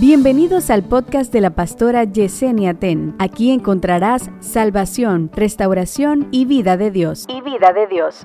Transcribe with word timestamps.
Bienvenidos 0.00 0.70
al 0.70 0.84
podcast 0.84 1.32
de 1.32 1.40
la 1.40 1.56
pastora 1.56 2.04
Yesenia 2.04 2.78
Ten. 2.78 3.16
Aquí 3.18 3.50
encontrarás 3.50 4.30
salvación, 4.38 5.28
restauración 5.34 6.28
y 6.30 6.44
vida 6.44 6.76
de 6.76 6.92
Dios. 6.92 7.24
y 7.28 7.40
vida 7.40 7.72
de 7.72 7.88
Dios. 7.88 8.24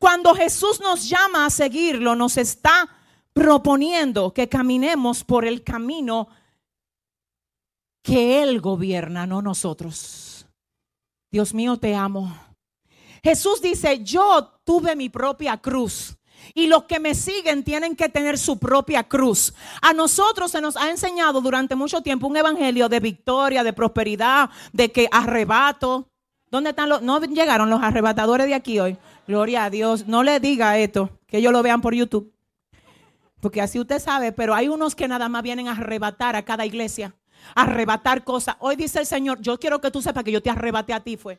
Cuando 0.00 0.34
Jesús 0.34 0.80
nos 0.80 1.08
llama 1.08 1.46
a 1.46 1.50
seguirlo, 1.50 2.16
nos 2.16 2.36
está 2.38 2.88
proponiendo 3.32 4.34
que 4.34 4.48
caminemos 4.48 5.22
por 5.22 5.44
el 5.44 5.62
camino 5.62 6.26
que 8.02 8.42
Él 8.42 8.60
gobierna, 8.60 9.28
no 9.28 9.42
nosotros. 9.42 10.48
Dios 11.30 11.54
mío, 11.54 11.76
te 11.76 11.94
amo. 11.94 12.36
Jesús 13.22 13.62
dice, 13.62 14.02
yo 14.02 14.58
tuve 14.64 14.96
mi 14.96 15.08
propia 15.08 15.56
cruz. 15.58 16.18
Y 16.52 16.66
los 16.66 16.84
que 16.84 17.00
me 17.00 17.14
siguen 17.14 17.64
tienen 17.64 17.96
que 17.96 18.08
tener 18.08 18.38
su 18.38 18.58
propia 18.58 19.04
cruz. 19.04 19.54
A 19.80 19.92
nosotros 19.92 20.50
se 20.50 20.60
nos 20.60 20.76
ha 20.76 20.90
enseñado 20.90 21.40
durante 21.40 21.74
mucho 21.74 22.02
tiempo 22.02 22.26
un 22.26 22.36
evangelio 22.36 22.88
de 22.88 23.00
victoria, 23.00 23.64
de 23.64 23.72
prosperidad, 23.72 24.50
de 24.72 24.92
que 24.92 25.08
arrebato. 25.10 26.10
¿Dónde 26.50 26.70
están 26.70 26.88
los? 26.88 27.02
No 27.02 27.20
llegaron 27.20 27.70
los 27.70 27.82
arrebatadores 27.82 28.46
de 28.46 28.54
aquí 28.54 28.78
hoy. 28.78 28.96
Gloria 29.26 29.64
a 29.64 29.70
Dios. 29.70 30.06
No 30.06 30.22
le 30.22 30.38
diga 30.40 30.78
esto, 30.78 31.10
que 31.26 31.38
ellos 31.38 31.52
lo 31.52 31.62
vean 31.62 31.80
por 31.80 31.94
YouTube. 31.94 32.32
Porque 33.40 33.60
así 33.60 33.78
usted 33.78 33.98
sabe, 33.98 34.32
pero 34.32 34.54
hay 34.54 34.68
unos 34.68 34.94
que 34.94 35.08
nada 35.08 35.28
más 35.28 35.42
vienen 35.42 35.68
a 35.68 35.72
arrebatar 35.72 36.36
a 36.36 36.44
cada 36.44 36.64
iglesia. 36.64 37.14
Arrebatar 37.54 38.24
cosas. 38.24 38.56
Hoy 38.58 38.76
dice 38.76 39.00
el 39.00 39.06
Señor, 39.06 39.40
yo 39.40 39.58
quiero 39.58 39.80
que 39.80 39.90
tú 39.90 40.00
sepas 40.00 40.24
que 40.24 40.32
yo 40.32 40.42
te 40.42 40.48
arrebaté 40.48 40.94
a 40.94 41.00
ti, 41.00 41.16
fue. 41.16 41.38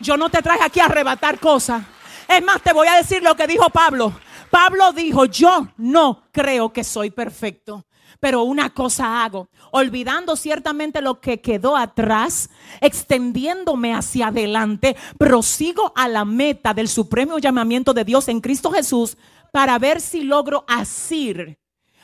Yo 0.00 0.16
no 0.16 0.30
te 0.30 0.40
traje 0.42 0.62
aquí 0.62 0.80
a 0.80 0.86
arrebatar 0.86 1.38
cosas. 1.38 1.82
Es 2.28 2.42
más, 2.42 2.62
te 2.62 2.72
voy 2.72 2.88
a 2.88 2.96
decir 2.96 3.22
lo 3.22 3.36
que 3.36 3.46
dijo 3.46 3.70
Pablo. 3.70 4.12
Pablo 4.50 4.92
dijo, 4.92 5.24
yo 5.26 5.68
no 5.76 6.22
creo 6.32 6.72
que 6.72 6.84
soy 6.84 7.10
perfecto, 7.10 7.84
pero 8.20 8.42
una 8.42 8.70
cosa 8.70 9.24
hago, 9.24 9.48
olvidando 9.72 10.36
ciertamente 10.36 11.02
lo 11.02 11.20
que 11.20 11.40
quedó 11.40 11.76
atrás, 11.76 12.48
extendiéndome 12.80 13.94
hacia 13.94 14.28
adelante, 14.28 14.96
prosigo 15.18 15.92
a 15.94 16.08
la 16.08 16.24
meta 16.24 16.74
del 16.74 16.88
supremo 16.88 17.38
llamamiento 17.38 17.92
de 17.92 18.04
Dios 18.04 18.28
en 18.28 18.40
Cristo 18.40 18.70
Jesús 18.70 19.16
para 19.52 19.78
ver 19.78 20.00
si 20.00 20.22
logro 20.22 20.64
asir 20.68 21.58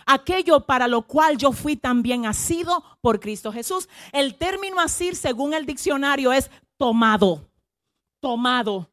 aquello 0.07 0.67
para 0.67 0.89
lo 0.89 1.03
cual 1.03 1.39
yo 1.39 1.53
fui 1.53 1.77
también 1.77 2.27
asido 2.27 2.83
por 3.01 3.21
Cristo 3.21 3.53
Jesús. 3.53 3.89
El 4.13 4.37
término 4.37 4.81
asir, 4.81 5.17
según 5.17 5.55
el 5.55 5.67
diccionario, 5.67 6.33
es 6.33 6.51
tomado, 6.77 7.49
tomado. 8.21 8.92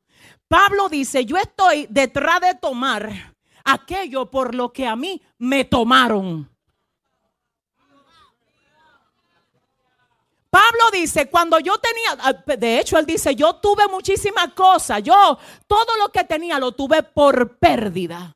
Pablo 0.50 0.90
dice, 0.90 1.26
yo 1.26 1.38
estoy 1.38 1.86
detrás 1.92 2.42
de 2.42 2.56
tomar 2.56 3.36
aquello 3.64 4.32
por 4.32 4.56
lo 4.56 4.74
que 4.74 4.88
a 4.88 4.96
mí 4.96 5.22
me 5.38 5.64
tomaron. 5.64 6.50
Pablo 10.50 10.90
dice, 10.92 11.30
cuando 11.30 11.60
yo 11.60 11.78
tenía, 11.78 12.58
de 12.58 12.80
hecho 12.80 12.98
él 12.98 13.06
dice, 13.06 13.36
yo 13.36 13.58
tuve 13.58 13.88
muchísimas 13.88 14.54
cosas, 14.54 15.04
yo 15.04 15.38
todo 15.68 15.96
lo 16.00 16.10
que 16.10 16.24
tenía 16.24 16.58
lo 16.58 16.72
tuve 16.72 17.04
por 17.04 17.60
pérdida, 17.60 18.36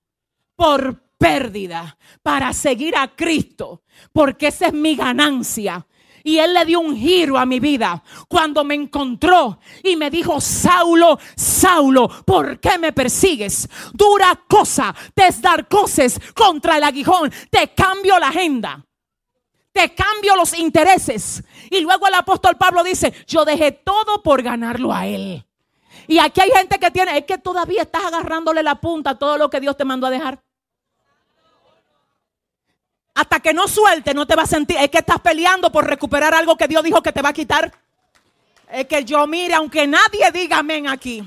por 0.55 1.01
pérdida, 1.17 1.97
para 2.21 2.53
seguir 2.53 2.95
a 2.95 3.15
Cristo, 3.15 3.81
porque 4.11 4.49
esa 4.49 4.67
es 4.67 4.73
mi 4.73 4.95
ganancia. 4.95 5.87
Y 6.23 6.37
él 6.37 6.53
le 6.53 6.63
dio 6.63 6.79
un 6.79 6.95
giro 6.95 7.37
a 7.37 7.45
mi 7.45 7.59
vida 7.59 8.01
cuando 8.29 8.63
me 8.63 8.75
encontró 8.75 9.59
y 9.83 9.97
me 9.97 10.09
dijo, 10.09 10.39
Saulo, 10.39 11.19
Saulo, 11.35 12.07
¿por 12.25 12.59
qué 12.61 12.77
me 12.77 12.93
persigues? 12.93 13.67
Dura 13.91 14.39
cosa, 14.47 14.95
te 15.13 15.27
es 15.27 15.41
dar 15.41 15.67
cosas 15.67 16.19
contra 16.33 16.77
el 16.77 16.83
aguijón, 16.83 17.31
te 17.49 17.73
cambio 17.73 18.17
la 18.19 18.29
agenda. 18.29 18.85
Te 19.73 19.93
cambio 19.95 20.35
los 20.35 20.57
intereses. 20.57 21.43
Y 21.71 21.81
luego 21.81 22.07
el 22.07 22.13
apóstol 22.13 22.55
Pablo 22.57 22.83
dice, 22.83 23.11
yo 23.25 23.43
dejé 23.43 23.71
todo 23.71 24.21
por 24.21 24.43
ganarlo 24.43 24.93
a 24.93 25.07
él. 25.07 25.43
Y 26.07 26.19
aquí 26.19 26.41
hay 26.41 26.51
gente 26.51 26.77
que 26.77 26.91
tiene, 26.91 27.17
es 27.17 27.25
que 27.25 27.39
todavía 27.39 27.81
estás 27.81 28.05
agarrándole 28.05 28.61
la 28.61 28.75
punta 28.75 29.11
a 29.11 29.17
todo 29.17 29.37
lo 29.37 29.49
que 29.49 29.59
Dios 29.59 29.75
te 29.75 29.83
mandó 29.83 30.07
a 30.07 30.11
dejar. 30.11 30.43
Hasta 33.15 33.39
que 33.39 33.53
no 33.53 33.67
suelte, 33.67 34.13
no 34.13 34.25
te 34.25 34.35
vas 34.35 34.45
a 34.51 34.55
sentir. 34.55 34.77
Es 34.77 34.89
que 34.89 34.99
estás 34.99 35.19
peleando 35.19 35.71
por 35.71 35.85
recuperar 35.85 36.33
algo 36.33 36.57
que 36.57 36.67
Dios 36.67 36.83
dijo 36.83 37.01
que 37.03 37.11
te 37.11 37.21
va 37.21 37.29
a 37.29 37.33
quitar. 37.33 37.71
Es 38.71 38.87
que 38.87 39.05
yo 39.05 39.27
mire, 39.27 39.53
aunque 39.53 39.85
nadie 39.85 40.31
diga 40.31 40.57
amén 40.57 40.87
aquí, 40.87 41.23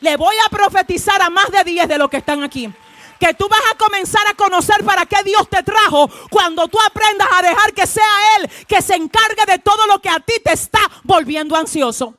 le 0.00 0.16
voy 0.16 0.34
a 0.44 0.50
profetizar 0.50 1.22
a 1.22 1.30
más 1.30 1.50
de 1.50 1.64
10 1.64 1.88
de 1.88 1.98
los 1.98 2.10
que 2.10 2.18
están 2.18 2.42
aquí. 2.42 2.70
Que 3.18 3.32
tú 3.34 3.48
vas 3.48 3.62
a 3.72 3.78
comenzar 3.78 4.26
a 4.28 4.34
conocer 4.34 4.84
para 4.84 5.06
qué 5.06 5.22
Dios 5.24 5.48
te 5.48 5.62
trajo 5.62 6.10
cuando 6.28 6.68
tú 6.68 6.76
aprendas 6.84 7.28
a 7.32 7.40
dejar 7.40 7.72
que 7.72 7.86
sea 7.86 8.04
Él 8.36 8.50
que 8.66 8.82
se 8.82 8.96
encargue 8.96 9.46
de 9.46 9.58
todo 9.60 9.86
lo 9.86 10.02
que 10.02 10.08
a 10.08 10.18
ti 10.18 10.34
te 10.44 10.52
está 10.52 10.80
volviendo 11.04 11.56
ansioso. 11.56 12.14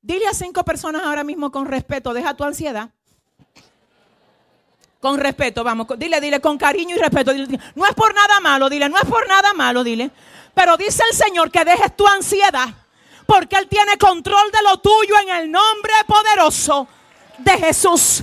Dile 0.00 0.26
a 0.26 0.34
cinco 0.34 0.64
personas 0.64 1.04
ahora 1.04 1.22
mismo 1.22 1.52
con 1.52 1.66
respeto, 1.66 2.12
deja 2.12 2.34
tu 2.34 2.42
ansiedad. 2.42 2.90
Con 5.02 5.18
respeto, 5.18 5.64
vamos. 5.64 5.88
Dile, 5.98 6.20
dile, 6.20 6.40
con 6.40 6.56
cariño 6.56 6.94
y 6.94 6.98
respeto. 7.00 7.32
No 7.74 7.86
es 7.86 7.94
por 7.96 8.14
nada 8.14 8.38
malo, 8.38 8.70
dile, 8.70 8.88
no 8.88 8.96
es 8.96 9.04
por 9.04 9.26
nada 9.26 9.52
malo, 9.52 9.82
dile. 9.82 10.12
Pero 10.54 10.76
dice 10.76 11.02
el 11.10 11.16
Señor 11.16 11.50
que 11.50 11.64
dejes 11.64 11.96
tu 11.96 12.06
ansiedad. 12.06 12.68
Porque 13.26 13.56
Él 13.56 13.66
tiene 13.66 13.98
control 13.98 14.52
de 14.52 14.62
lo 14.62 14.78
tuyo 14.78 15.14
en 15.24 15.30
el 15.30 15.50
nombre 15.50 15.92
poderoso 16.06 16.86
de 17.38 17.50
Jesús. 17.58 18.22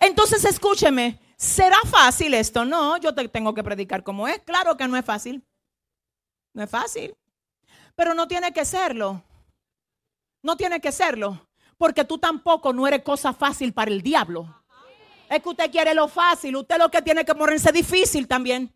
Entonces 0.00 0.44
escúcheme, 0.44 1.20
¿será 1.36 1.78
fácil 1.88 2.34
esto? 2.34 2.64
No, 2.64 2.96
yo 2.96 3.14
te 3.14 3.28
tengo 3.28 3.54
que 3.54 3.62
predicar 3.62 4.02
como 4.02 4.26
es. 4.26 4.40
Claro 4.40 4.76
que 4.76 4.88
no 4.88 4.96
es 4.96 5.04
fácil. 5.04 5.46
No 6.52 6.64
es 6.64 6.70
fácil. 6.70 7.14
Pero 7.94 8.12
no 8.12 8.26
tiene 8.26 8.52
que 8.52 8.64
serlo. 8.64 9.22
No 10.42 10.56
tiene 10.56 10.80
que 10.80 10.90
serlo. 10.90 11.47
Porque 11.78 12.04
tú 12.04 12.18
tampoco 12.18 12.72
no 12.72 12.86
eres 12.86 13.02
cosa 13.02 13.32
fácil 13.32 13.72
para 13.72 13.90
el 13.90 14.02
diablo. 14.02 14.54
Es 15.30 15.42
que 15.42 15.48
usted 15.48 15.70
quiere 15.70 15.94
lo 15.94 16.08
fácil. 16.08 16.56
Usted 16.56 16.76
lo 16.76 16.90
que 16.90 17.00
tiene 17.00 17.24
que 17.24 17.34
ponerse 17.34 17.70
difícil 17.72 18.26
también. 18.26 18.74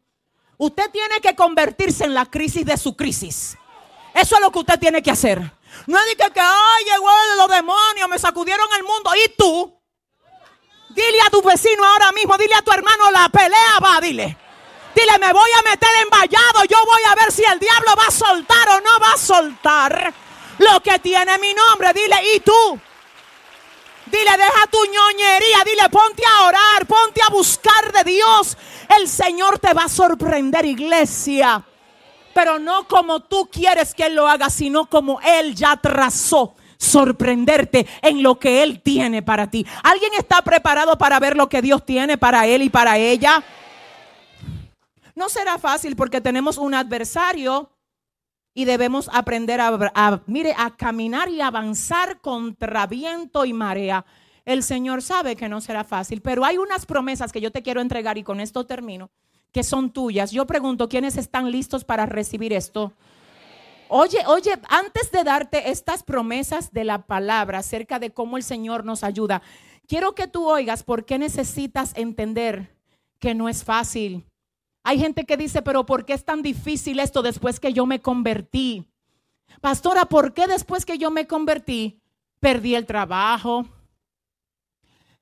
Usted 0.56 0.90
tiene 0.90 1.20
que 1.20 1.34
convertirse 1.34 2.04
en 2.04 2.14
la 2.14 2.26
crisis 2.26 2.64
de 2.64 2.76
su 2.76 2.96
crisis. 2.96 3.58
Eso 4.14 4.36
es 4.36 4.40
lo 4.40 4.52
que 4.52 4.60
usted 4.60 4.78
tiene 4.78 5.02
que 5.02 5.10
hacer. 5.10 5.40
No 5.86 5.98
es 5.98 6.06
de 6.06 6.30
que, 6.30 6.40
ay, 6.40 6.84
llegó 6.84 7.08
los 7.36 7.48
demonios, 7.48 8.08
me 8.08 8.18
sacudieron 8.18 8.66
el 8.76 8.84
mundo. 8.84 9.10
¿Y 9.16 9.34
tú? 9.36 9.76
Dile 10.90 11.20
a 11.26 11.30
tu 11.30 11.42
vecino 11.42 11.84
ahora 11.84 12.12
mismo, 12.12 12.36
dile 12.36 12.54
a 12.54 12.62
tu 12.62 12.70
hermano, 12.70 13.10
la 13.10 13.28
pelea 13.30 13.80
va, 13.82 14.00
dile. 14.00 14.36
Dile, 14.94 15.18
me 15.18 15.32
voy 15.32 15.50
a 15.58 15.70
meter 15.70 15.88
en 16.02 16.10
vallado, 16.10 16.64
yo 16.68 16.76
voy 16.84 17.00
a 17.08 17.14
ver 17.14 17.32
si 17.32 17.42
el 17.44 17.58
diablo 17.58 17.92
va 17.98 18.06
a 18.08 18.10
soltar 18.10 18.68
o 18.68 18.80
no 18.82 19.00
va 19.00 19.12
a 19.14 19.16
soltar 19.16 20.14
lo 20.58 20.80
que 20.80 20.98
tiene 20.98 21.38
mi 21.38 21.54
nombre. 21.54 21.92
Dile, 21.94 22.16
¿y 22.34 22.40
tú? 22.40 22.78
Dile, 24.12 24.30
deja 24.36 24.66
tu 24.70 24.76
ñoñería, 24.84 25.64
dile, 25.64 25.88
ponte 25.90 26.22
a 26.26 26.46
orar, 26.46 26.86
ponte 26.86 27.22
a 27.26 27.30
buscar 27.30 27.92
de 27.92 28.04
Dios. 28.04 28.58
El 28.98 29.08
Señor 29.08 29.58
te 29.58 29.72
va 29.72 29.84
a 29.84 29.88
sorprender, 29.88 30.66
iglesia. 30.66 31.64
Pero 32.34 32.58
no 32.58 32.86
como 32.86 33.20
tú 33.20 33.48
quieres 33.50 33.94
que 33.94 34.04
Él 34.04 34.14
lo 34.14 34.28
haga, 34.28 34.50
sino 34.50 34.84
como 34.84 35.18
Él 35.22 35.54
ya 35.54 35.78
trazó 35.78 36.54
sorprenderte 36.76 37.86
en 38.02 38.22
lo 38.22 38.38
que 38.38 38.62
Él 38.62 38.82
tiene 38.82 39.22
para 39.22 39.48
ti. 39.48 39.66
¿Alguien 39.82 40.12
está 40.18 40.42
preparado 40.42 40.98
para 40.98 41.18
ver 41.18 41.34
lo 41.34 41.48
que 41.48 41.62
Dios 41.62 41.82
tiene 41.86 42.18
para 42.18 42.46
Él 42.46 42.62
y 42.62 42.68
para 42.68 42.98
ella? 42.98 43.42
No 45.14 45.30
será 45.30 45.58
fácil 45.58 45.96
porque 45.96 46.20
tenemos 46.20 46.58
un 46.58 46.74
adversario 46.74 47.70
y 48.54 48.64
debemos 48.64 49.08
aprender 49.12 49.60
a, 49.60 50.22
mire, 50.26 50.54
a 50.56 50.76
caminar 50.76 51.28
y 51.28 51.40
avanzar 51.40 52.20
contra 52.20 52.86
viento 52.86 53.44
y 53.44 53.52
marea. 53.52 54.04
El 54.44 54.62
Señor 54.62 55.02
sabe 55.02 55.36
que 55.36 55.48
no 55.48 55.60
será 55.60 55.84
fácil, 55.84 56.20
pero 56.20 56.44
hay 56.44 56.58
unas 56.58 56.84
promesas 56.84 57.32
que 57.32 57.40
yo 57.40 57.50
te 57.50 57.62
quiero 57.62 57.80
entregar 57.80 58.18
y 58.18 58.24
con 58.24 58.40
esto 58.40 58.66
termino, 58.66 59.10
que 59.52 59.62
son 59.62 59.92
tuyas. 59.92 60.32
Yo 60.32 60.46
pregunto, 60.46 60.88
¿quiénes 60.88 61.16
están 61.16 61.50
listos 61.50 61.84
para 61.84 62.06
recibir 62.06 62.52
esto? 62.52 62.92
Oye, 63.88 64.24
oye, 64.26 64.58
antes 64.68 65.10
de 65.12 65.22
darte 65.22 65.70
estas 65.70 66.02
promesas 66.02 66.72
de 66.72 66.84
la 66.84 67.06
palabra 67.06 67.58
acerca 67.58 67.98
de 67.98 68.10
cómo 68.10 68.36
el 68.36 68.42
Señor 68.42 68.84
nos 68.84 69.04
ayuda, 69.04 69.42
quiero 69.86 70.14
que 70.14 70.26
tú 70.26 70.48
oigas 70.48 70.82
por 70.82 71.04
qué 71.04 71.18
necesitas 71.18 71.92
entender 71.94 72.74
que 73.18 73.34
no 73.34 73.48
es 73.48 73.64
fácil. 73.64 74.24
Hay 74.84 74.98
gente 74.98 75.24
que 75.24 75.36
dice, 75.36 75.62
pero 75.62 75.86
¿por 75.86 76.04
qué 76.04 76.12
es 76.12 76.24
tan 76.24 76.42
difícil 76.42 76.98
esto 76.98 77.22
después 77.22 77.60
que 77.60 77.72
yo 77.72 77.86
me 77.86 78.00
convertí? 78.00 78.84
Pastora, 79.60 80.06
¿por 80.06 80.34
qué 80.34 80.46
después 80.46 80.84
que 80.84 80.98
yo 80.98 81.10
me 81.10 81.26
convertí 81.26 82.00
perdí 82.40 82.74
el 82.74 82.86
trabajo? 82.86 83.66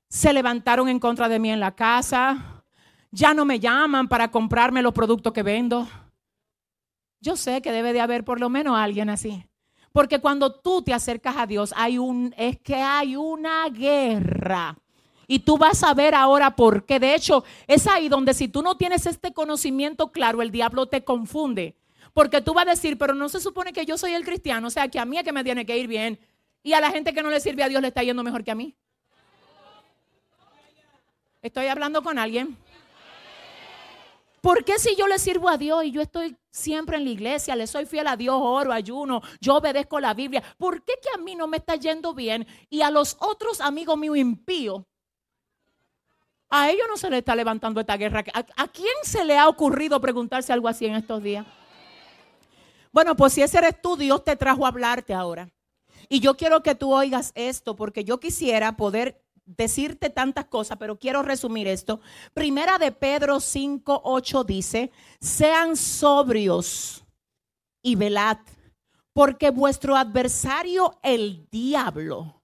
Se 0.09 0.33
levantaron 0.33 0.89
en 0.89 0.99
contra 0.99 1.29
de 1.29 1.39
mí 1.39 1.51
en 1.51 1.59
la 1.59 1.75
casa. 1.75 2.63
Ya 3.11 3.33
no 3.33 3.45
me 3.45 3.59
llaman 3.59 4.07
para 4.07 4.31
comprarme 4.31 4.81
los 4.81 4.93
productos 4.93 5.31
que 5.31 5.43
vendo. 5.43 5.87
Yo 7.19 7.37
sé 7.37 7.61
que 7.61 7.71
debe 7.71 7.93
de 7.93 8.01
haber 8.01 8.23
por 8.23 8.39
lo 8.39 8.49
menos 8.49 8.77
alguien 8.77 9.09
así. 9.09 9.45
Porque 9.91 10.19
cuando 10.19 10.59
tú 10.59 10.81
te 10.81 10.93
acercas 10.93 11.35
a 11.37 11.45
Dios, 11.45 11.73
hay 11.77 11.97
un, 11.97 12.33
es 12.37 12.59
que 12.59 12.75
hay 12.75 13.15
una 13.15 13.69
guerra. 13.69 14.80
Y 15.31 15.39
tú 15.39 15.57
vas 15.57 15.81
a 15.83 15.93
ver 15.93 16.13
ahora 16.13 16.57
por 16.57 16.85
qué. 16.85 16.99
De 16.99 17.15
hecho, 17.15 17.45
es 17.65 17.87
ahí 17.87 18.09
donde 18.09 18.33
si 18.33 18.49
tú 18.49 18.61
no 18.61 18.75
tienes 18.75 19.05
este 19.05 19.31
conocimiento 19.31 20.11
claro, 20.11 20.41
el 20.41 20.51
diablo 20.51 20.87
te 20.87 21.05
confunde. 21.05 21.77
Porque 22.13 22.41
tú 22.41 22.53
vas 22.53 22.67
a 22.67 22.71
decir, 22.71 22.97
pero 22.97 23.13
no 23.13 23.29
se 23.29 23.39
supone 23.39 23.71
que 23.71 23.85
yo 23.85 23.97
soy 23.97 24.11
el 24.11 24.25
cristiano, 24.25 24.67
o 24.67 24.69
sea, 24.69 24.89
que 24.89 24.99
a 24.99 25.05
mí 25.05 25.17
es 25.17 25.23
que 25.23 25.31
me 25.31 25.45
tiene 25.45 25.65
que 25.65 25.77
ir 25.77 25.87
bien. 25.87 26.19
Y 26.63 26.73
a 26.73 26.81
la 26.81 26.91
gente 26.91 27.13
que 27.13 27.23
no 27.23 27.29
le 27.29 27.39
sirve 27.39 27.63
a 27.63 27.69
Dios 27.69 27.81
le 27.81 27.87
está 27.87 28.03
yendo 28.03 28.23
mejor 28.23 28.43
que 28.43 28.51
a 28.51 28.55
mí. 28.55 28.75
Estoy 31.41 31.67
hablando 31.67 32.03
con 32.03 32.19
alguien. 32.19 32.57
¿Por 34.41 34.65
qué 34.65 34.79
si 34.79 34.97
yo 34.97 35.07
le 35.07 35.17
sirvo 35.17 35.47
a 35.47 35.55
Dios 35.55 35.85
y 35.85 35.91
yo 35.91 36.01
estoy 36.01 36.35
siempre 36.51 36.97
en 36.97 37.05
la 37.05 37.09
iglesia, 37.09 37.55
le 37.55 37.67
soy 37.67 37.85
fiel 37.85 38.07
a 38.07 38.17
Dios, 38.17 38.35
oro, 38.37 38.73
ayuno, 38.73 39.21
yo 39.39 39.55
obedezco 39.55 39.97
la 40.01 40.13
Biblia? 40.13 40.43
¿Por 40.57 40.83
qué 40.83 40.95
que 41.01 41.07
a 41.15 41.23
mí 41.23 41.35
no 41.35 41.47
me 41.47 41.55
está 41.55 41.77
yendo 41.77 42.13
bien 42.13 42.45
y 42.69 42.81
a 42.81 42.91
los 42.91 43.15
otros 43.21 43.61
amigos 43.61 43.97
míos 43.97 44.17
impíos, 44.17 44.83
a 46.51 46.69
ellos 46.69 46.85
no 46.89 46.97
se 46.97 47.09
le 47.09 47.19
está 47.19 47.33
levantando 47.33 47.79
esta 47.79 47.95
guerra? 47.95 48.23
¿A, 48.33 48.67
quién 48.67 48.93
se 49.03 49.23
le 49.23 49.37
ha 49.37 49.47
ocurrido 49.47 49.99
preguntarse 50.01 50.51
algo 50.51 50.67
así 50.67 50.85
en 50.85 50.95
estos 50.95 51.23
días? 51.23 51.47
Bueno, 52.91 53.15
pues 53.15 53.31
si 53.33 53.41
ese 53.41 53.57
eres 53.57 53.81
tú, 53.81 53.95
Dios 53.95 54.23
te 54.25 54.35
trajo 54.35 54.65
a 54.65 54.67
hablarte 54.67 55.13
ahora. 55.13 55.49
Y 56.09 56.19
yo 56.19 56.35
quiero 56.35 56.61
que 56.61 56.75
tú 56.75 56.93
oigas 56.93 57.31
esto 57.35 57.77
porque 57.77 58.03
yo 58.03 58.19
quisiera 58.19 58.75
poder 58.75 59.23
decirte 59.45 60.09
tantas 60.09 60.45
cosas, 60.45 60.77
pero 60.77 60.99
quiero 60.99 61.23
resumir 61.23 61.69
esto. 61.69 62.01
Primera 62.33 62.77
de 62.77 62.91
Pedro 62.91 63.39
5, 63.39 64.01
8 64.03 64.43
dice, 64.43 64.91
sean 65.21 65.77
sobrios 65.77 67.05
y 67.81 67.95
velad, 67.95 68.39
porque 69.13 69.51
vuestro 69.51 69.95
adversario 69.95 70.99
el 71.01 71.47
diablo, 71.49 72.43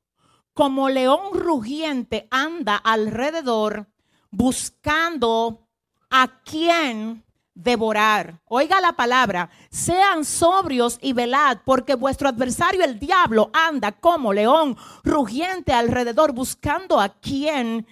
como 0.54 0.88
león 0.88 1.34
rugiente, 1.34 2.30
anda 2.32 2.78
alrededor 2.78 3.88
buscando 4.32 5.68
a 6.10 6.42
quien 6.44 7.24
devorar. 7.58 8.40
Oiga 8.46 8.80
la 8.80 8.94
palabra, 8.94 9.50
sean 9.70 10.24
sobrios 10.24 11.00
y 11.02 11.14
velad, 11.14 11.60
porque 11.66 11.96
vuestro 11.96 12.30
adversario 12.30 12.84
el 12.84 13.00
diablo 13.00 13.50
anda 13.52 13.92
como 13.92 14.32
león 14.32 14.78
rugiente 15.04 15.74
alrededor 15.74 16.34
buscando 16.34 17.00
a 17.00 17.10
quien 17.10 17.88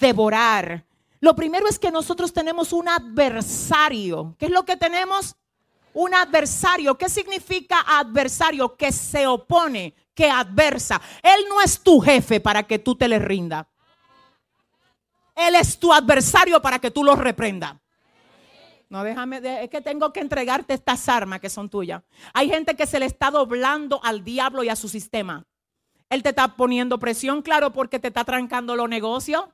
devorar. 0.00 0.86
Lo 1.20 1.36
primero 1.36 1.68
es 1.68 1.78
que 1.78 1.90
nosotros 1.90 2.32
tenemos 2.32 2.72
un 2.72 2.88
adversario. 2.88 4.34
¿Qué 4.38 4.46
es 4.46 4.52
lo 4.52 4.64
que 4.64 4.78
tenemos? 4.78 5.36
Un 5.92 6.14
adversario. 6.14 6.96
¿Qué 6.96 7.10
significa 7.10 7.84
adversario? 7.86 8.74
Que 8.74 8.90
se 8.90 9.26
opone, 9.26 9.94
que 10.14 10.30
adversa. 10.30 10.98
Él 11.22 11.44
no 11.46 11.60
es 11.60 11.80
tu 11.80 12.00
jefe 12.00 12.40
para 12.40 12.62
que 12.62 12.78
tú 12.78 12.94
te 12.94 13.06
le 13.06 13.18
rinda. 13.18 13.68
Él 15.34 15.54
es 15.54 15.78
tu 15.78 15.92
adversario 15.92 16.60
para 16.60 16.78
que 16.78 16.90
tú 16.90 17.04
lo 17.04 17.16
reprendas. 17.16 17.76
No, 18.88 19.04
déjame, 19.04 19.40
es 19.62 19.70
que 19.70 19.80
tengo 19.80 20.12
que 20.12 20.18
entregarte 20.18 20.74
estas 20.74 21.08
armas 21.08 21.40
que 21.40 21.48
son 21.48 21.70
tuyas. 21.70 22.02
Hay 22.34 22.48
gente 22.48 22.74
que 22.74 22.86
se 22.86 22.98
le 22.98 23.06
está 23.06 23.30
doblando 23.30 24.00
al 24.02 24.24
diablo 24.24 24.64
y 24.64 24.68
a 24.68 24.74
su 24.74 24.88
sistema. 24.88 25.46
Él 26.08 26.24
te 26.24 26.30
está 26.30 26.56
poniendo 26.56 26.98
presión, 26.98 27.40
claro, 27.40 27.72
porque 27.72 28.00
te 28.00 28.08
está 28.08 28.24
trancando 28.24 28.74
los 28.74 28.88
negocios. 28.88 29.44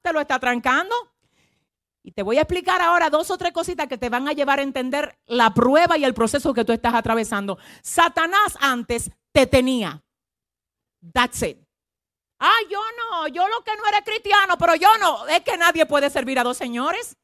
Te 0.00 0.14
lo 0.14 0.20
está 0.20 0.38
trancando. 0.38 0.94
Y 2.02 2.12
te 2.12 2.22
voy 2.22 2.38
a 2.38 2.42
explicar 2.42 2.80
ahora 2.80 3.10
dos 3.10 3.30
o 3.30 3.36
tres 3.36 3.52
cositas 3.52 3.86
que 3.86 3.98
te 3.98 4.08
van 4.08 4.28
a 4.28 4.32
llevar 4.32 4.58
a 4.58 4.62
entender 4.62 5.18
la 5.26 5.52
prueba 5.52 5.98
y 5.98 6.04
el 6.04 6.14
proceso 6.14 6.54
que 6.54 6.64
tú 6.64 6.72
estás 6.72 6.94
atravesando. 6.94 7.58
Satanás 7.82 8.56
antes 8.60 9.10
te 9.32 9.46
tenía. 9.46 10.02
That's 11.12 11.42
it. 11.42 11.63
Ah, 12.38 12.58
yo 12.70 12.80
no, 12.98 13.28
yo 13.28 13.46
lo 13.48 13.62
que 13.62 13.76
no 13.76 13.86
era 13.86 14.02
cristiano, 14.02 14.58
pero 14.58 14.74
yo 14.74 14.88
no. 14.98 15.26
Es 15.28 15.40
que 15.40 15.56
nadie 15.56 15.86
puede 15.86 16.10
servir 16.10 16.38
a 16.38 16.44
dos 16.44 16.56
señores. 16.56 17.16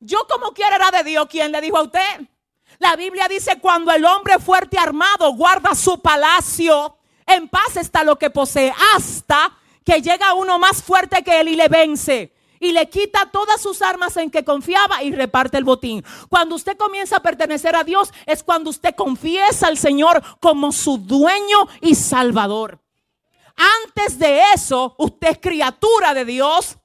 Yo 0.00 0.26
como 0.28 0.52
quiera 0.52 0.76
era 0.76 0.90
de 0.90 1.04
Dios, 1.04 1.26
¿quién 1.30 1.52
le 1.52 1.60
dijo 1.60 1.78
a 1.78 1.82
usted? 1.82 2.20
La 2.78 2.96
Biblia 2.96 3.28
dice, 3.28 3.58
cuando 3.60 3.92
el 3.92 4.04
hombre 4.04 4.38
fuerte 4.38 4.78
armado 4.78 5.32
guarda 5.34 5.74
su 5.74 6.00
palacio, 6.00 6.96
en 7.26 7.48
paz 7.48 7.76
está 7.76 8.02
lo 8.02 8.18
que 8.18 8.30
posee, 8.30 8.72
hasta 8.96 9.56
que 9.84 10.00
llega 10.00 10.34
uno 10.34 10.58
más 10.58 10.82
fuerte 10.82 11.22
que 11.22 11.40
él 11.40 11.48
y 11.48 11.56
le 11.56 11.68
vence. 11.68 12.32
Y 12.58 12.72
le 12.72 12.88
quita 12.88 13.28
todas 13.32 13.60
sus 13.60 13.82
armas 13.82 14.16
en 14.16 14.30
que 14.30 14.44
confiaba 14.44 15.02
y 15.02 15.12
reparte 15.12 15.58
el 15.58 15.64
botín. 15.64 16.04
Cuando 16.28 16.54
usted 16.54 16.76
comienza 16.76 17.16
a 17.16 17.22
pertenecer 17.22 17.74
a 17.74 17.82
Dios 17.82 18.12
es 18.24 18.42
cuando 18.42 18.70
usted 18.70 18.94
confiesa 18.94 19.66
al 19.66 19.76
Señor 19.76 20.22
como 20.38 20.70
su 20.70 20.98
dueño 20.98 21.68
y 21.80 21.96
salvador. 21.96 22.78
Antes 23.56 24.18
de 24.18 24.40
eso, 24.54 24.94
usted 24.98 25.28
es 25.28 25.38
criatura 25.38 26.14
de 26.14 26.24
Dios, 26.24 26.78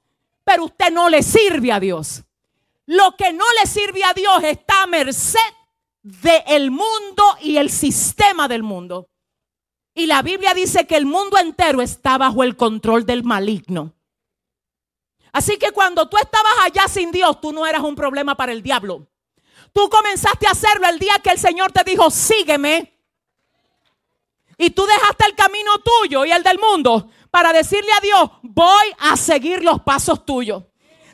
pero 0.43 0.65
usted 0.65 0.91
no 0.91 1.09
le 1.09 1.23
sirve 1.23 1.71
a 1.71 1.79
Dios. 1.79 2.23
Lo 2.85 3.15
que 3.17 3.33
no 3.33 3.45
le 3.59 3.67
sirve 3.67 4.03
a 4.03 4.13
Dios 4.13 4.43
está 4.43 4.83
a 4.83 4.87
merced 4.87 5.39
del 6.01 6.71
mundo 6.71 7.23
y 7.41 7.57
el 7.57 7.69
sistema 7.69 8.47
del 8.47 8.63
mundo. 8.63 9.09
Y 9.93 10.05
la 10.05 10.21
Biblia 10.21 10.53
dice 10.53 10.87
que 10.87 10.95
el 10.95 11.05
mundo 11.05 11.37
entero 11.37 11.81
está 11.81 12.17
bajo 12.17 12.43
el 12.43 12.55
control 12.55 13.05
del 13.05 13.23
maligno. 13.23 13.93
Así 15.33 15.57
que 15.57 15.71
cuando 15.71 16.07
tú 16.07 16.17
estabas 16.17 16.53
allá 16.63 16.87
sin 16.87 17.11
Dios, 17.11 17.41
tú 17.41 17.51
no 17.51 17.65
eras 17.65 17.81
un 17.81 17.95
problema 17.95 18.35
para 18.35 18.51
el 18.51 18.63
diablo. 18.63 19.07
Tú 19.73 19.89
comenzaste 19.89 20.47
a 20.47 20.51
hacerlo 20.51 20.87
el 20.87 20.97
día 20.97 21.19
que 21.23 21.31
el 21.31 21.39
Señor 21.39 21.71
te 21.71 21.83
dijo, 21.83 22.09
sígueme. 22.09 22.96
Y 24.57 24.71
tú 24.71 24.86
dejaste 24.86 25.25
el 25.25 25.36
camino 25.36 25.80
tuyo 25.80 26.25
y 26.25 26.31
el 26.31 26.44
del 26.44 26.59
mundo 26.59 27.09
para 27.30 27.54
decirle 27.54 27.92
a 27.92 28.01
Dios, 28.01 28.31
voy 28.42 28.88
a 29.00 29.15
seguir 29.15 29.63
los 29.63 29.81
pasos 29.81 30.25
tuyos 30.25 30.63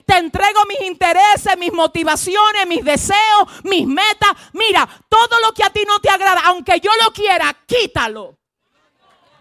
te 0.05 0.17
entrego 0.17 0.61
mis 0.67 0.81
intereses, 0.81 1.57
mis 1.57 1.71
motivaciones, 1.73 2.67
mis 2.67 2.83
deseos, 2.83 3.47
mis 3.63 3.87
metas. 3.87 4.31
Mira, 4.53 4.87
todo 5.09 5.39
lo 5.39 5.53
que 5.53 5.63
a 5.63 5.69
ti 5.69 5.83
no 5.87 5.99
te 5.99 6.09
agrada, 6.09 6.41
aunque 6.45 6.79
yo 6.79 6.91
lo 7.03 7.11
quiera, 7.11 7.55
quítalo. 7.65 8.37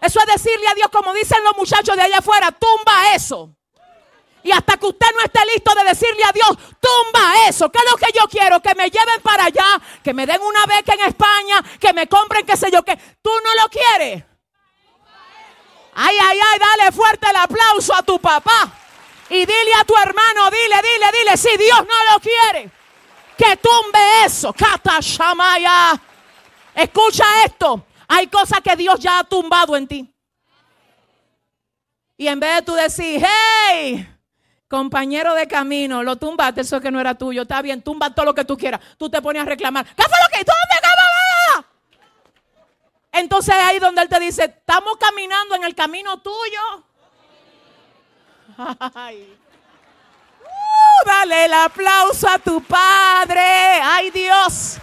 Eso 0.01 0.19
es 0.19 0.25
decirle 0.25 0.67
a 0.67 0.75
Dios, 0.75 0.89
como 0.91 1.13
dicen 1.13 1.43
los 1.43 1.55
muchachos 1.55 1.95
de 1.95 2.01
allá 2.01 2.19
afuera, 2.19 2.51
tumba 2.51 3.13
eso. 3.13 3.55
Y 4.43 4.51
hasta 4.51 4.75
que 4.77 4.87
usted 4.87 5.07
no 5.15 5.23
esté 5.23 5.39
listo 5.53 5.73
de 5.73 5.83
decirle 5.85 6.23
a 6.25 6.31
Dios, 6.33 6.49
tumba 6.81 7.47
eso. 7.47 7.71
¿Qué 7.71 7.79
es 7.79 7.91
lo 7.91 7.97
que 7.97 8.11
yo 8.13 8.27
quiero? 8.27 8.59
Que 8.59 8.75
me 8.75 8.89
lleven 8.89 9.21
para 9.21 9.45
allá, 9.45 9.81
que 10.03 10.13
me 10.13 10.25
den 10.25 10.41
una 10.41 10.65
beca 10.65 10.93
en 10.93 11.01
España, 11.01 11.63
que 11.79 11.93
me 11.93 12.07
compren 12.07 12.45
qué 12.45 12.57
sé 12.57 12.69
yo 12.69 12.83
qué. 12.83 12.97
Tú 13.21 13.31
no 13.43 13.63
lo 13.63 13.69
quieres. 13.69 14.23
Ay, 15.95 16.15
ay, 16.21 16.39
ay, 16.51 16.59
dale 16.59 16.91
fuerte 16.91 17.27
el 17.29 17.35
aplauso 17.37 17.95
a 17.95 18.03
tu 18.03 18.19
papá. 18.19 18.69
Y 19.29 19.45
dile 19.45 19.73
a 19.79 19.85
tu 19.85 19.95
hermano, 19.95 20.51
dile, 20.51 20.75
dile, 20.81 21.11
dile, 21.17 21.37
si 21.37 21.55
Dios 21.55 21.79
no 21.79 22.13
lo 22.13 22.19
quiere, 22.19 22.69
que 23.37 23.57
tumbe 23.57 24.25
eso. 24.25 24.51
Kata 24.51 24.97
Shamaya. 24.99 25.99
Escucha 26.75 27.45
esto. 27.45 27.85
Hay 28.09 28.27
cosas 28.27 28.59
que 28.61 28.75
Dios 28.75 28.99
ya 28.99 29.19
ha 29.19 29.23
tumbado 29.23 29.77
en 29.77 29.87
ti. 29.87 30.13
Y 32.17 32.27
en 32.27 32.39
vez 32.39 32.55
de 32.57 32.61
tú 32.63 32.73
decir, 32.73 33.25
hey, 33.25 34.12
compañero 34.73 35.35
de 35.35 35.47
camino, 35.47 36.01
lo 36.01 36.15
tumbaste, 36.15 36.61
eso 36.61 36.81
que 36.81 36.89
no 36.89 36.99
era 36.99 37.13
tuyo, 37.13 37.43
está 37.43 37.61
bien, 37.61 37.83
tumba 37.83 38.09
todo 38.09 38.25
lo 38.25 38.33
que 38.33 38.43
tú 38.43 38.57
quieras. 38.57 38.81
Tú 38.97 39.07
te 39.07 39.21
pones 39.21 39.43
a 39.43 39.45
reclamar, 39.45 39.85
¿qué 39.85 40.01
fue 40.01 40.17
lo 40.19 40.29
que? 40.31 40.43
¿Dónde? 40.43 40.73
Entonces 43.11 43.53
ahí 43.53 43.77
donde 43.77 44.01
él 44.01 44.09
te 44.09 44.19
dice, 44.19 44.45
estamos 44.45 44.97
caminando 44.97 45.53
en 45.53 45.63
el 45.63 45.75
camino 45.75 46.19
tuyo. 46.19 46.83
Uh, 50.45 51.05
dale 51.05 51.45
el 51.45 51.53
aplauso 51.53 52.27
a 52.27 52.37
tu 52.37 52.61
Padre. 52.61 53.41
Ay 53.41 54.11
Dios. 54.11 54.77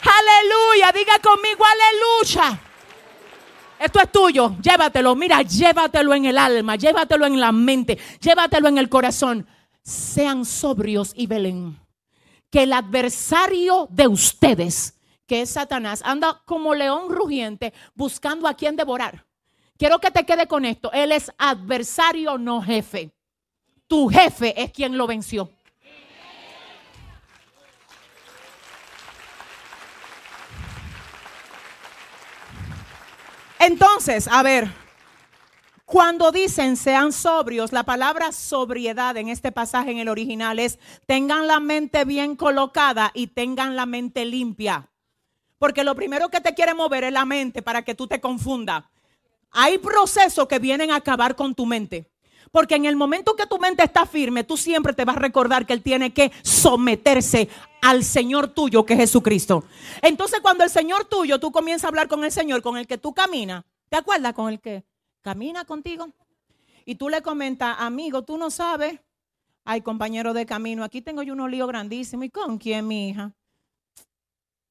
Aleluya. 0.00 0.92
Diga 0.92 1.18
conmigo, 1.18 1.64
aleluya. 1.64 2.60
Esto 3.80 4.00
es 4.00 4.10
tuyo. 4.10 4.56
Llévatelo. 4.60 5.14
Mira, 5.14 5.42
llévatelo 5.42 6.14
en 6.14 6.24
el 6.26 6.38
alma. 6.38 6.76
Llévatelo 6.76 7.26
en 7.26 7.40
la 7.40 7.52
mente. 7.52 7.98
Llévatelo 8.20 8.68
en 8.68 8.78
el 8.78 8.88
corazón. 8.88 9.46
Sean 9.82 10.44
sobrios 10.44 11.12
y 11.14 11.26
velen. 11.26 11.78
Que 12.50 12.64
el 12.64 12.72
adversario 12.72 13.88
de 13.90 14.08
ustedes, 14.08 14.98
que 15.26 15.42
es 15.42 15.50
Satanás, 15.50 16.02
anda 16.04 16.42
como 16.44 16.74
león 16.74 17.10
rugiente 17.10 17.72
buscando 17.94 18.48
a 18.48 18.54
quien 18.54 18.76
devorar. 18.76 19.26
Quiero 19.76 20.00
que 20.00 20.10
te 20.10 20.24
quede 20.24 20.46
con 20.46 20.64
esto. 20.64 20.90
Él 20.92 21.12
es 21.12 21.30
adversario, 21.38 22.36
no 22.38 22.60
jefe. 22.60 23.12
Tu 23.86 24.08
jefe 24.08 24.60
es 24.60 24.72
quien 24.72 24.98
lo 24.98 25.06
venció. 25.06 25.50
Entonces, 33.58 34.28
a 34.28 34.42
ver, 34.42 34.68
cuando 35.84 36.30
dicen 36.32 36.76
sean 36.76 37.12
sobrios, 37.12 37.72
la 37.72 37.82
palabra 37.82 38.30
sobriedad 38.30 39.16
en 39.16 39.28
este 39.28 39.52
pasaje 39.52 39.90
en 39.90 39.98
el 39.98 40.08
original 40.08 40.58
es 40.58 40.78
tengan 41.06 41.46
la 41.46 41.60
mente 41.60 42.04
bien 42.04 42.36
colocada 42.36 43.10
y 43.14 43.28
tengan 43.28 43.74
la 43.74 43.86
mente 43.86 44.24
limpia. 44.24 44.90
Porque 45.58 45.84
lo 45.84 45.94
primero 45.94 46.28
que 46.28 46.40
te 46.40 46.54
quiere 46.54 46.74
mover 46.74 47.04
es 47.04 47.12
la 47.12 47.24
mente 47.24 47.62
para 47.62 47.82
que 47.82 47.94
tú 47.94 48.06
te 48.06 48.20
confundas. 48.20 48.84
Hay 49.50 49.78
procesos 49.78 50.46
que 50.46 50.58
vienen 50.58 50.90
a 50.90 50.96
acabar 50.96 51.34
con 51.34 51.54
tu 51.54 51.64
mente. 51.64 52.10
Porque 52.50 52.74
en 52.76 52.84
el 52.84 52.96
momento 52.96 53.36
que 53.36 53.46
tu 53.46 53.58
mente 53.58 53.82
está 53.82 54.06
firme, 54.06 54.44
tú 54.44 54.56
siempre 54.56 54.92
te 54.92 55.04
vas 55.04 55.16
a 55.16 55.20
recordar 55.20 55.66
que 55.66 55.72
Él 55.72 55.82
tiene 55.82 56.12
que 56.12 56.32
someterse 56.42 57.48
al 57.82 58.04
Señor 58.04 58.48
tuyo, 58.48 58.84
que 58.84 58.94
es 58.94 59.00
Jesucristo. 59.00 59.64
Entonces, 60.02 60.40
cuando 60.40 60.64
el 60.64 60.70
Señor 60.70 61.04
tuyo, 61.04 61.38
tú 61.38 61.52
comienzas 61.52 61.84
a 61.84 61.88
hablar 61.88 62.08
con 62.08 62.24
el 62.24 62.32
Señor, 62.32 62.62
con 62.62 62.76
el 62.76 62.86
que 62.86 62.98
tú 62.98 63.12
caminas, 63.12 63.64
¿te 63.88 63.96
acuerdas 63.96 64.32
con 64.32 64.48
el 64.50 64.60
que 64.60 64.84
camina 65.22 65.64
contigo? 65.64 66.08
Y 66.84 66.94
tú 66.94 67.08
le 67.08 67.22
comentas, 67.22 67.76
amigo, 67.78 68.22
tú 68.22 68.38
no 68.38 68.50
sabes. 68.50 68.98
Ay, 69.64 69.82
compañero 69.82 70.32
de 70.32 70.46
camino, 70.46 70.82
aquí 70.82 71.02
tengo 71.02 71.22
yo 71.22 71.34
unos 71.34 71.50
líos 71.50 71.68
grandísimos. 71.68 72.24
¿Y 72.24 72.30
con 72.30 72.56
quién, 72.56 72.86
mi 72.88 73.10
hija? 73.10 73.32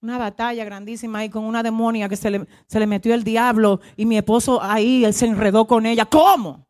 Una 0.01 0.17
batalla 0.17 0.63
grandísima 0.63 1.19
ahí 1.19 1.29
con 1.29 1.43
una 1.43 1.63
demonia 1.63 2.09
que 2.09 2.15
se 2.15 2.29
le, 2.29 2.47
se 2.67 2.79
le 2.79 2.87
metió 2.87 3.13
el 3.13 3.23
diablo 3.23 3.81
y 3.95 4.05
mi 4.05 4.17
esposo 4.17 4.61
ahí, 4.61 5.05
él 5.05 5.13
se 5.13 5.25
enredó 5.25 5.65
con 5.65 5.85
ella. 5.85 6.05
¿Cómo? 6.05 6.66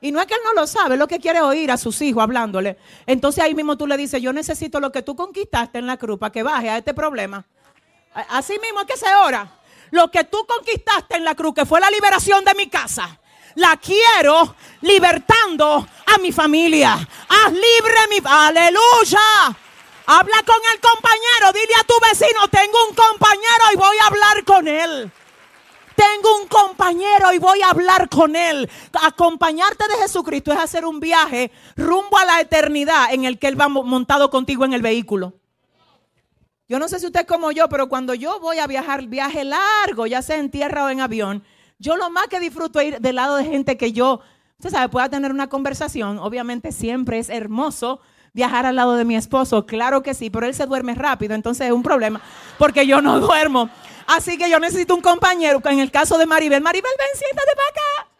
Y 0.00 0.12
no 0.12 0.20
es 0.20 0.26
que 0.26 0.34
él 0.34 0.40
no 0.44 0.52
lo 0.52 0.66
sabe, 0.66 0.96
lo 0.96 1.08
que 1.08 1.18
quiere 1.18 1.40
oír 1.40 1.70
a 1.70 1.76
sus 1.76 2.00
hijos 2.02 2.22
hablándole. 2.22 2.76
Entonces 3.06 3.42
ahí 3.42 3.54
mismo 3.54 3.78
tú 3.78 3.86
le 3.86 3.96
dices, 3.96 4.20
yo 4.20 4.32
necesito 4.32 4.78
lo 4.78 4.92
que 4.92 5.02
tú 5.02 5.16
conquistaste 5.16 5.78
en 5.78 5.86
la 5.86 5.96
cruz 5.96 6.18
para 6.18 6.32
que 6.32 6.42
baje 6.42 6.68
a 6.68 6.76
este 6.76 6.92
problema. 6.92 7.44
Así 8.28 8.58
mismo 8.58 8.80
es 8.80 8.86
que 8.86 8.96
se 8.96 9.14
ora. 9.14 9.50
Lo 9.90 10.10
que 10.10 10.24
tú 10.24 10.44
conquistaste 10.46 11.16
en 11.16 11.24
la 11.24 11.34
cruz, 11.34 11.54
que 11.54 11.66
fue 11.66 11.80
la 11.80 11.90
liberación 11.90 12.44
de 12.44 12.54
mi 12.54 12.68
casa, 12.68 13.18
la 13.54 13.76
quiero 13.78 14.54
libertando 14.82 15.86
a 16.06 16.18
mi 16.18 16.32
familia. 16.32 16.94
Haz 16.94 17.52
libre 17.52 18.08
mi... 18.10 18.18
Aleluya. 18.24 19.18
Habla 20.08 20.42
con 20.46 20.60
el 20.72 20.80
compañero, 20.80 21.52
dile 21.52 21.74
a 21.80 21.84
tu 21.84 21.94
vecino, 22.00 22.48
tengo 22.48 22.78
un 22.88 22.94
compañero 22.94 23.64
y 23.72 23.76
voy 23.76 23.96
a 23.98 24.06
hablar 24.06 24.44
con 24.44 24.68
él. 24.68 25.10
Tengo 25.96 26.42
un 26.42 26.46
compañero 26.46 27.32
y 27.32 27.38
voy 27.38 27.62
a 27.62 27.70
hablar 27.70 28.08
con 28.08 28.36
él. 28.36 28.68
Acompañarte 29.02 29.88
de 29.88 30.02
Jesucristo 30.02 30.52
es 30.52 30.58
hacer 30.58 30.84
un 30.84 31.00
viaje 31.00 31.50
rumbo 31.74 32.18
a 32.18 32.24
la 32.26 32.40
eternidad 32.40 33.12
en 33.12 33.24
el 33.24 33.38
que 33.38 33.48
él 33.48 33.60
va 33.60 33.68
montado 33.68 34.30
contigo 34.30 34.64
en 34.64 34.74
el 34.74 34.82
vehículo. 34.82 35.34
Yo 36.68 36.78
no 36.78 36.88
sé 36.88 36.98
si 37.00 37.06
usted 37.06 37.20
es 37.20 37.26
como 37.26 37.52
yo, 37.52 37.68
pero 37.68 37.88
cuando 37.88 38.12
yo 38.12 38.40
voy 38.40 38.58
a 38.58 38.66
viajar 38.66 39.06
viaje 39.06 39.44
largo, 39.44 40.06
ya 40.06 40.20
sea 40.20 40.36
en 40.36 40.50
tierra 40.50 40.84
o 40.84 40.88
en 40.90 41.00
avión, 41.00 41.44
yo 41.78 41.96
lo 41.96 42.10
más 42.10 42.26
que 42.26 42.40
disfruto 42.40 42.80
es 42.80 42.88
ir 42.88 43.00
del 43.00 43.16
lado 43.16 43.36
de 43.36 43.44
gente 43.44 43.76
que 43.76 43.92
yo, 43.92 44.20
usted 44.58 44.70
sabe, 44.70 44.88
pueda 44.88 45.08
tener 45.08 45.30
una 45.30 45.48
conversación. 45.48 46.18
Obviamente 46.18 46.72
siempre 46.72 47.18
es 47.18 47.28
hermoso 47.28 48.00
viajar 48.36 48.66
al 48.66 48.76
lado 48.76 48.94
de 48.96 49.06
mi 49.06 49.16
esposo, 49.16 49.64
claro 49.64 50.02
que 50.02 50.12
sí, 50.12 50.28
pero 50.28 50.46
él 50.46 50.54
se 50.54 50.66
duerme 50.66 50.94
rápido, 50.94 51.34
entonces 51.34 51.68
es 51.68 51.72
un 51.72 51.82
problema, 51.82 52.20
porque 52.58 52.86
yo 52.86 53.00
no 53.00 53.18
duermo. 53.28 53.70
Así 54.06 54.36
que 54.36 54.50
yo 54.50 54.60
necesito 54.60 54.94
un 54.94 55.00
compañero. 55.00 55.60
En 55.64 55.80
el 55.80 55.90
caso 55.90 56.16
de 56.18 56.26
Maribel, 56.26 56.62
Maribel, 56.62 56.92
ven, 56.96 57.18
siéntate 57.18 57.50
para 57.56 57.68
acá. 57.68 58.10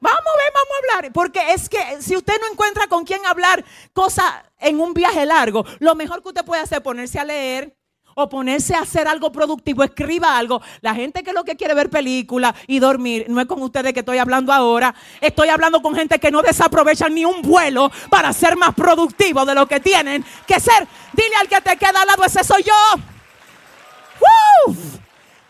Vamos, 0.00 0.18
ven, 0.24 0.52
vamos 0.54 0.72
a 0.72 0.96
hablar. 0.96 1.12
Porque 1.12 1.52
es 1.52 1.68
que 1.68 1.78
si 2.00 2.16
usted 2.16 2.32
no 2.40 2.50
encuentra 2.50 2.88
con 2.88 3.04
quién 3.04 3.24
hablar 3.26 3.64
cosas 3.92 4.24
en 4.58 4.80
un 4.80 4.92
viaje 4.92 5.24
largo, 5.26 5.64
lo 5.78 5.94
mejor 5.94 6.22
que 6.22 6.30
usted 6.30 6.44
puede 6.44 6.62
hacer 6.62 6.78
es 6.78 6.82
ponerse 6.82 7.20
a 7.20 7.24
leer 7.24 7.76
o 8.14 8.28
ponerse 8.28 8.74
a 8.74 8.80
hacer 8.80 9.08
algo 9.08 9.32
productivo, 9.32 9.82
escriba 9.82 10.36
algo. 10.36 10.60
La 10.80 10.94
gente 10.94 11.22
que 11.22 11.32
lo 11.32 11.44
que 11.44 11.56
quiere 11.56 11.74
ver 11.74 11.90
películas 11.90 12.54
y 12.66 12.78
dormir, 12.78 13.26
no 13.28 13.40
es 13.40 13.46
con 13.46 13.62
ustedes 13.62 13.92
que 13.92 14.00
estoy 14.00 14.18
hablando 14.18 14.52
ahora. 14.52 14.94
Estoy 15.20 15.48
hablando 15.48 15.82
con 15.82 15.94
gente 15.94 16.18
que 16.18 16.30
no 16.30 16.42
desaprovechan 16.42 17.14
ni 17.14 17.24
un 17.24 17.42
vuelo 17.42 17.90
para 18.08 18.32
ser 18.32 18.56
más 18.56 18.74
productivo 18.74 19.44
de 19.44 19.54
lo 19.54 19.66
que 19.66 19.80
tienen 19.80 20.24
que 20.46 20.60
ser. 20.60 20.86
Dile 21.12 21.36
al 21.40 21.48
que 21.48 21.60
te 21.60 21.76
queda 21.76 22.00
al 22.00 22.06
lado, 22.06 22.24
ese 22.24 22.44
soy 22.44 22.62
yo. 22.62 23.00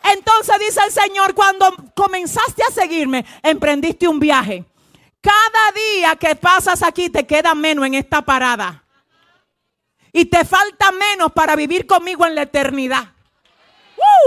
Entonces 0.03 0.57
dice 0.59 0.81
el 0.85 0.93
Señor, 0.93 1.35
cuando 1.35 1.75
comenzaste 1.95 2.63
a 2.63 2.73
seguirme, 2.73 3.25
emprendiste 3.43 4.09
un 4.09 4.19
viaje. 4.19 4.65
Cada 5.21 5.73
día 5.75 6.17
que 6.17 6.35
pasas 6.35 6.83
aquí 6.83 7.11
te 7.11 7.27
queda 7.27 7.55
menos 7.55 7.87
en 7.87 7.95
esta 7.95 8.23
parada. 8.23 8.83
Y 10.13 10.27
te 10.27 10.45
falta 10.45 10.91
menos 10.93 11.33
para 11.33 11.57
vivir 11.57 11.87
conmigo 11.87 12.27
en 12.27 12.35
la 12.35 12.43
eternidad. 12.43 13.13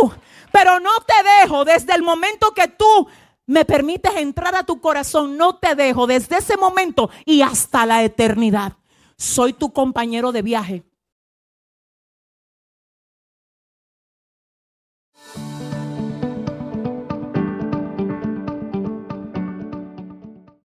Uh, 0.01 0.09
pero 0.51 0.79
no 0.79 0.91
te 1.05 1.13
dejo 1.41 1.65
desde 1.65 1.93
el 1.95 2.03
momento 2.03 2.53
que 2.53 2.67
tú 2.67 3.07
me 3.45 3.65
permites 3.65 4.15
entrar 4.15 4.55
a 4.55 4.63
tu 4.63 4.79
corazón. 4.79 5.37
No 5.37 5.55
te 5.55 5.75
dejo 5.75 6.07
desde 6.07 6.37
ese 6.37 6.57
momento 6.57 7.09
y 7.25 7.41
hasta 7.41 7.85
la 7.85 8.03
eternidad. 8.03 8.73
Soy 9.17 9.53
tu 9.53 9.73
compañero 9.73 10.31
de 10.31 10.41
viaje. 10.41 10.83